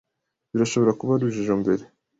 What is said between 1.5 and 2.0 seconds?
mbere.